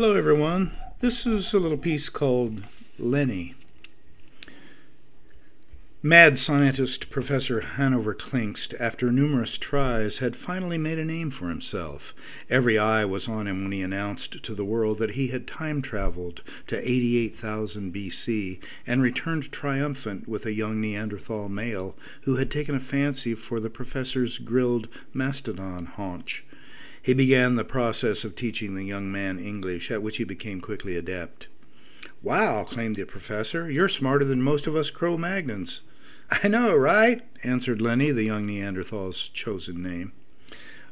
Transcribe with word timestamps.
Hello, 0.00 0.14
everyone. 0.14 0.70
This 1.00 1.26
is 1.26 1.52
a 1.52 1.58
little 1.58 1.76
piece 1.76 2.08
called 2.08 2.62
Lenny. 3.00 3.56
Mad 6.04 6.38
scientist 6.38 7.10
Professor 7.10 7.58
Hanover 7.62 8.14
Klinkst, 8.14 8.74
after 8.78 9.10
numerous 9.10 9.58
tries, 9.58 10.18
had 10.18 10.36
finally 10.36 10.78
made 10.78 11.00
a 11.00 11.04
name 11.04 11.32
for 11.32 11.48
himself. 11.48 12.14
Every 12.48 12.78
eye 12.78 13.04
was 13.06 13.26
on 13.26 13.48
him 13.48 13.64
when 13.64 13.72
he 13.72 13.82
announced 13.82 14.40
to 14.44 14.54
the 14.54 14.64
world 14.64 14.98
that 14.98 15.16
he 15.16 15.28
had 15.28 15.48
time 15.48 15.82
traveled 15.82 16.42
to 16.68 16.88
88,000 16.88 17.92
BC 17.92 18.60
and 18.86 19.02
returned 19.02 19.50
triumphant 19.50 20.28
with 20.28 20.46
a 20.46 20.52
young 20.52 20.80
Neanderthal 20.80 21.48
male 21.48 21.96
who 22.22 22.36
had 22.36 22.52
taken 22.52 22.76
a 22.76 22.80
fancy 22.80 23.34
for 23.34 23.58
the 23.58 23.68
professor's 23.68 24.38
grilled 24.38 24.86
mastodon 25.12 25.86
haunch. 25.86 26.44
He 27.02 27.14
began 27.14 27.56
the 27.56 27.64
process 27.64 28.24
of 28.24 28.34
teaching 28.34 28.74
the 28.74 28.84
young 28.84 29.10
man 29.10 29.38
English, 29.38 29.90
at 29.90 30.02
which 30.02 30.16
he 30.16 30.24
became 30.24 30.60
quickly 30.60 30.96
adept. 30.96 31.48
Wow, 32.22 32.64
claimed 32.64 32.96
the 32.96 33.04
professor, 33.04 33.70
you're 33.70 33.88
smarter 33.88 34.24
than 34.24 34.42
most 34.42 34.66
of 34.66 34.74
us 34.74 34.90
Cro 34.90 35.16
Magnons. 35.16 35.82
I 36.30 36.48
know, 36.48 36.74
right? 36.76 37.22
answered 37.44 37.80
Lenny, 37.80 38.10
the 38.10 38.24
young 38.24 38.46
Neanderthal's 38.46 39.28
chosen 39.28 39.82
name. 39.82 40.12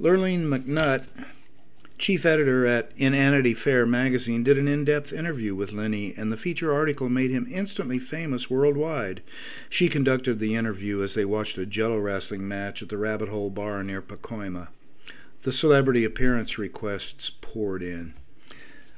Lurleen 0.00 0.46
McNutt, 0.48 1.04
chief 1.98 2.24
editor 2.24 2.64
at 2.64 2.90
Inanity 2.96 3.52
Fair 3.52 3.84
magazine, 3.84 4.42
did 4.42 4.56
an 4.56 4.66
in 4.66 4.86
depth 4.86 5.12
interview 5.12 5.54
with 5.54 5.72
Lenny, 5.72 6.14
and 6.16 6.32
the 6.32 6.38
feature 6.38 6.72
article 6.72 7.10
made 7.10 7.30
him 7.30 7.46
instantly 7.50 7.98
famous 7.98 8.48
worldwide. 8.48 9.22
She 9.68 9.90
conducted 9.90 10.38
the 10.38 10.54
interview 10.54 11.02
as 11.02 11.14
they 11.14 11.26
watched 11.26 11.58
a 11.58 11.66
jello 11.66 11.98
wrestling 11.98 12.48
match 12.48 12.80
at 12.80 12.88
the 12.88 12.96
Rabbit 12.96 13.28
Hole 13.28 13.50
Bar 13.50 13.82
near 13.82 14.00
Pacoima. 14.00 14.68
The 15.42 15.52
celebrity 15.52 16.04
appearance 16.04 16.58
requests 16.58 17.30
poured 17.30 17.82
in. 17.82 18.12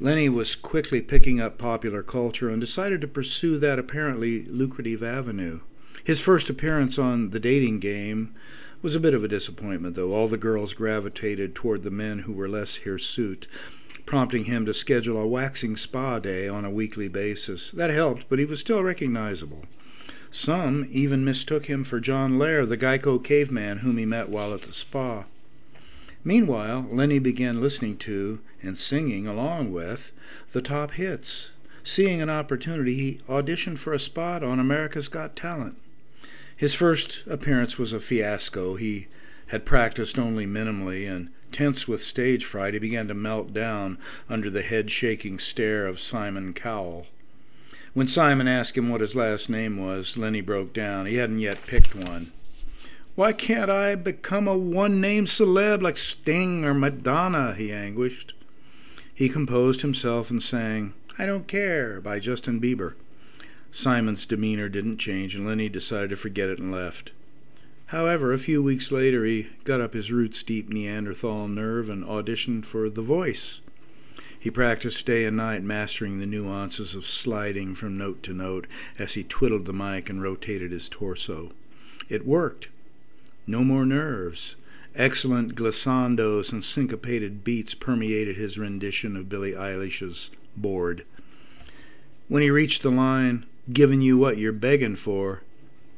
Lenny 0.00 0.28
was 0.28 0.54
quickly 0.54 1.00
picking 1.00 1.40
up 1.40 1.56
popular 1.56 2.02
culture 2.02 2.50
and 2.50 2.60
decided 2.60 3.00
to 3.00 3.08
pursue 3.08 3.56
that 3.56 3.78
apparently 3.78 4.44
lucrative 4.44 5.02
avenue. 5.02 5.60
His 6.04 6.20
first 6.20 6.50
appearance 6.50 6.98
on 6.98 7.30
The 7.30 7.40
Dating 7.40 7.80
Game 7.80 8.34
was 8.82 8.94
a 8.94 9.00
bit 9.00 9.14
of 9.14 9.24
a 9.24 9.28
disappointment, 9.28 9.96
though. 9.96 10.12
All 10.12 10.28
the 10.28 10.36
girls 10.36 10.74
gravitated 10.74 11.54
toward 11.54 11.82
the 11.84 11.90
men 11.90 12.18
who 12.18 12.34
were 12.34 12.50
less 12.50 12.76
hirsute, 12.76 13.46
prompting 14.04 14.44
him 14.44 14.66
to 14.66 14.74
schedule 14.74 15.16
a 15.16 15.26
waxing 15.26 15.74
spa 15.74 16.18
day 16.18 16.46
on 16.46 16.66
a 16.66 16.70
weekly 16.70 17.08
basis. 17.08 17.70
That 17.70 17.88
helped, 17.88 18.28
but 18.28 18.38
he 18.38 18.44
was 18.44 18.60
still 18.60 18.82
recognizable. 18.82 19.64
Some 20.30 20.86
even 20.90 21.24
mistook 21.24 21.64
him 21.64 21.82
for 21.82 21.98
John 21.98 22.38
Lehr, 22.38 22.68
the 22.68 22.76
Geico 22.76 23.24
caveman 23.24 23.78
whom 23.78 23.96
he 23.96 24.04
met 24.04 24.28
while 24.28 24.52
at 24.52 24.60
the 24.60 24.72
spa. 24.74 25.24
Meanwhile, 26.26 26.88
Lenny 26.90 27.20
began 27.20 27.60
listening 27.60 27.98
to 27.98 28.40
and 28.60 28.76
singing 28.76 29.28
along 29.28 29.70
with 29.72 30.10
the 30.50 30.60
top 30.60 30.94
hits. 30.94 31.52
Seeing 31.84 32.20
an 32.20 32.28
opportunity, 32.28 32.94
he 32.94 33.20
auditioned 33.28 33.78
for 33.78 33.92
a 33.92 34.00
spot 34.00 34.42
on 34.42 34.58
America's 34.58 35.06
Got 35.06 35.36
Talent. 35.36 35.76
His 36.56 36.74
first 36.74 37.24
appearance 37.28 37.78
was 37.78 37.92
a 37.92 38.00
fiasco. 38.00 38.74
He 38.74 39.06
had 39.46 39.64
practiced 39.64 40.18
only 40.18 40.46
minimally, 40.46 41.08
and 41.08 41.28
tense 41.52 41.86
with 41.86 42.02
stage 42.02 42.44
fright, 42.44 42.74
he 42.74 42.80
began 42.80 43.06
to 43.06 43.14
melt 43.14 43.52
down 43.52 43.96
under 44.28 44.50
the 44.50 44.62
head 44.62 44.90
shaking 44.90 45.38
stare 45.38 45.86
of 45.86 46.00
Simon 46.00 46.52
Cowell. 46.54 47.06
When 47.94 48.08
Simon 48.08 48.48
asked 48.48 48.76
him 48.76 48.88
what 48.88 49.00
his 49.00 49.14
last 49.14 49.48
name 49.48 49.76
was, 49.76 50.16
Lenny 50.16 50.40
broke 50.40 50.72
down. 50.72 51.06
He 51.06 51.14
hadn't 51.14 51.38
yet 51.38 51.68
picked 51.68 51.94
one. 51.94 52.32
Why 53.16 53.32
can't 53.32 53.70
I 53.70 53.94
become 53.94 54.46
a 54.46 54.58
one 54.58 55.00
name 55.00 55.24
celeb 55.24 55.80
like 55.80 55.96
Sting 55.96 56.66
or 56.66 56.74
Madonna? 56.74 57.54
he 57.54 57.72
anguished. 57.72 58.34
He 59.14 59.30
composed 59.30 59.80
himself 59.80 60.28
and 60.30 60.42
sang 60.42 60.92
I 61.18 61.24
Don't 61.24 61.48
Care 61.48 61.98
by 62.02 62.18
Justin 62.18 62.60
Bieber. 62.60 62.92
Simon's 63.70 64.26
demeanor 64.26 64.68
didn't 64.68 64.98
change, 64.98 65.34
and 65.34 65.46
Lenny 65.46 65.70
decided 65.70 66.10
to 66.10 66.16
forget 66.16 66.50
it 66.50 66.58
and 66.58 66.70
left. 66.70 67.12
However, 67.86 68.34
a 68.34 68.38
few 68.38 68.62
weeks 68.62 68.92
later, 68.92 69.24
he 69.24 69.48
got 69.64 69.80
up 69.80 69.94
his 69.94 70.12
roots 70.12 70.42
deep 70.42 70.68
Neanderthal 70.68 71.48
nerve 71.48 71.88
and 71.88 72.04
auditioned 72.04 72.66
for 72.66 72.90
The 72.90 73.00
Voice. 73.00 73.62
He 74.38 74.50
practiced 74.50 75.06
day 75.06 75.24
and 75.24 75.38
night, 75.38 75.62
mastering 75.62 76.18
the 76.18 76.26
nuances 76.26 76.94
of 76.94 77.06
sliding 77.06 77.76
from 77.76 77.96
note 77.96 78.22
to 78.24 78.34
note 78.34 78.66
as 78.98 79.14
he 79.14 79.24
twiddled 79.24 79.64
the 79.64 79.72
mic 79.72 80.10
and 80.10 80.22
rotated 80.22 80.70
his 80.70 80.90
torso. 80.90 81.52
It 82.10 82.26
worked. 82.26 82.68
No 83.46 83.62
more 83.62 83.86
nerves. 83.86 84.56
Excellent 84.94 85.54
glissandos 85.54 86.52
and 86.52 86.64
syncopated 86.64 87.44
beats 87.44 87.74
permeated 87.74 88.36
his 88.36 88.58
rendition 88.58 89.16
of 89.16 89.28
Billie 89.28 89.52
Eilish's 89.52 90.30
Bored. 90.56 91.04
When 92.28 92.42
he 92.42 92.50
reached 92.50 92.82
the 92.82 92.90
line, 92.90 93.46
giving 93.72 94.00
you 94.02 94.18
what 94.18 94.38
you're 94.38 94.52
begging 94.52 94.96
for, 94.96 95.42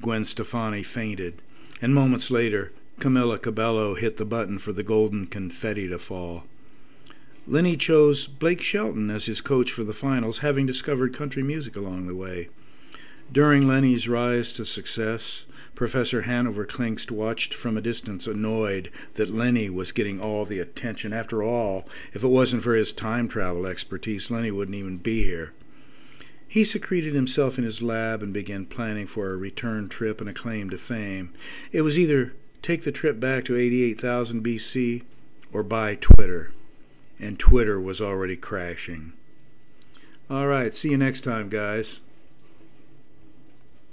Gwen 0.00 0.24
Stefani 0.24 0.82
fainted, 0.82 1.42
and 1.82 1.94
moments 1.94 2.30
later, 2.30 2.72
Camila 3.00 3.40
Cabello 3.40 3.94
hit 3.94 4.16
the 4.16 4.24
button 4.24 4.58
for 4.58 4.72
the 4.72 4.82
golden 4.82 5.26
confetti 5.26 5.88
to 5.88 5.98
fall. 5.98 6.44
Lenny 7.46 7.76
chose 7.76 8.26
Blake 8.26 8.62
Shelton 8.62 9.10
as 9.10 9.26
his 9.26 9.42
coach 9.42 9.70
for 9.70 9.84
the 9.84 9.92
finals, 9.92 10.38
having 10.38 10.64
discovered 10.64 11.12
country 11.12 11.42
music 11.42 11.76
along 11.76 12.06
the 12.06 12.14
way. 12.14 12.48
During 13.30 13.66
Lenny's 13.66 14.08
rise 14.08 14.54
to 14.54 14.64
success, 14.64 15.44
Professor 15.74 16.22
Hanover 16.22 16.64
Klinkst 16.64 17.10
watched 17.10 17.52
from 17.52 17.76
a 17.76 17.80
distance, 17.80 18.26
annoyed 18.26 18.90
that 19.14 19.34
Lenny 19.34 19.68
was 19.68 19.90
getting 19.90 20.20
all 20.20 20.44
the 20.44 20.60
attention. 20.60 21.12
After 21.12 21.42
all, 21.42 21.88
if 22.12 22.22
it 22.22 22.28
wasn't 22.28 22.62
for 22.62 22.74
his 22.74 22.92
time 22.92 23.28
travel 23.28 23.66
expertise, 23.66 24.30
Lenny 24.30 24.52
wouldn't 24.52 24.76
even 24.76 24.98
be 24.98 25.24
here. 25.24 25.52
He 26.46 26.64
secreted 26.64 27.14
himself 27.14 27.58
in 27.58 27.64
his 27.64 27.82
lab 27.82 28.22
and 28.22 28.32
began 28.32 28.66
planning 28.66 29.08
for 29.08 29.32
a 29.32 29.36
return 29.36 29.88
trip 29.88 30.20
and 30.20 30.30
a 30.30 30.32
claim 30.32 30.70
to 30.70 30.78
fame. 30.78 31.32
It 31.72 31.82
was 31.82 31.98
either 31.98 32.32
take 32.62 32.84
the 32.84 32.92
trip 32.92 33.18
back 33.18 33.44
to 33.46 33.56
88,000 33.56 34.44
BC 34.44 35.02
or 35.52 35.64
buy 35.64 35.96
Twitter. 35.96 36.52
And 37.18 37.38
Twitter 37.38 37.80
was 37.80 38.00
already 38.00 38.36
crashing. 38.36 39.12
All 40.30 40.46
right, 40.46 40.72
see 40.72 40.90
you 40.90 40.96
next 40.96 41.22
time, 41.22 41.48
guys. 41.48 42.00